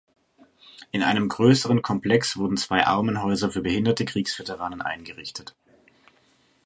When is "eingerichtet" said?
4.81-5.55